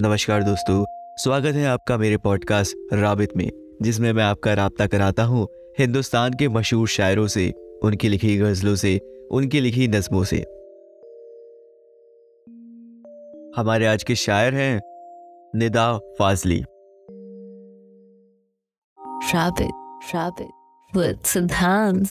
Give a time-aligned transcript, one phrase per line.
[0.00, 0.84] नमस्कार दोस्तों
[1.16, 6.48] स्वागत है आपका मेरे पॉडकास्ट राबित में जिसमें मैं आपका रबता कराता हूँ हिंदुस्तान के
[6.48, 7.52] मशहूर शायरों से
[7.82, 10.36] उनकी लिखी गजलों से उनकी लिखी नज्मों से।
[13.60, 14.80] हमारे आज के शायर हैं
[15.54, 16.64] Nida Fazli.
[19.34, 19.72] Rabbit,
[20.14, 20.52] rabbit,
[20.94, 22.04] with Siddhant,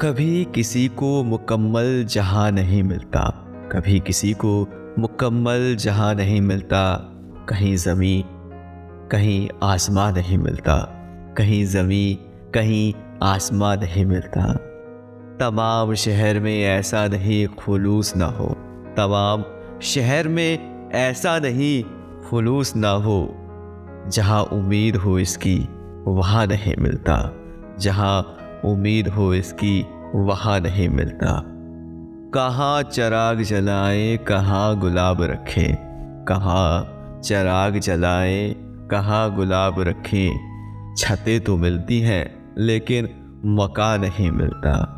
[0.00, 3.28] कभी किसी को मुकम्मल जहाँ नहीं मिलता,
[3.72, 6.96] कभी किसी को मुकम्मल जहाँ नहीं मिलता,
[7.48, 8.24] कहीं ज़मी
[9.12, 10.76] कहीं आसमां नहीं मिलता,
[11.38, 12.18] कहीं ज़मी
[12.54, 14.52] कहीं आसमां नहीं मिलता।
[15.40, 18.48] तमाम शहर में ऐसा नहीं खुलूस ना हो।
[18.96, 19.44] तमाम
[19.82, 20.58] शहर में
[20.90, 21.84] ऐसा नहीं
[22.30, 23.36] खुलूस ना हो।
[24.08, 25.68] जहाँ उम्मीद हो इसकी,
[26.06, 27.32] वहाँ नहीं मिलता।
[27.78, 28.34] जहाँ
[28.64, 31.44] उम्मीद हो इसकी वहाँ नहीं मिलता।
[32.34, 35.74] कहाँ चराग जलाए, कहाँ गुलाब रखें,
[36.28, 38.54] कहाँ चराग जलाए,
[38.90, 40.48] कहाँ गुलाब रखें।
[40.98, 43.04] छतें तो मिलती हैं, लेकिन
[43.46, 44.94] मका नहीं मिलता।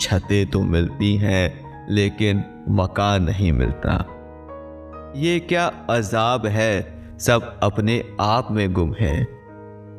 [0.00, 4.06] छतें तो मिलती हैं, लेकिन मका नहीं मिलता।
[5.16, 9.28] ये क्या अजाब है, सब अपने आप में गुम है।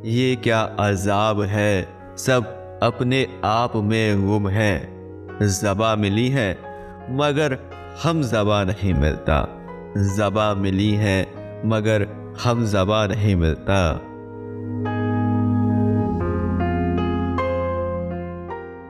[0.06, 1.88] ये क्या अजाब है,
[2.18, 4.90] सब अपने आप में गुम है।
[5.42, 6.58] जबा मिली है,
[7.10, 7.60] मगर
[8.04, 9.48] हम जबा नहीं मिलता।
[10.18, 11.22] जबा मिली है,
[11.66, 12.08] मगर
[12.44, 13.94] हम जबा नहीं मिलता।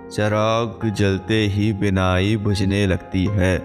[0.10, 3.60] चराग जलते ही बिनाई बुझने लगती है।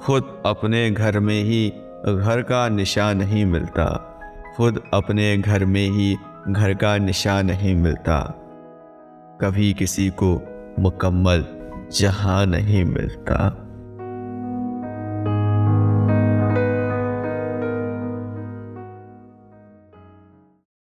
[0.00, 1.68] खुद अपने घर में ही
[2.04, 4.20] घर का निशान नहीं मिलता।
[4.56, 6.16] खुद अपने घर में ही
[6.48, 8.44] घर का निशान नहीं मिलता।
[9.40, 10.42] कभी किसी को
[10.78, 11.44] मुकम्मल
[11.92, 13.64] जहाँ नहीं मिलता।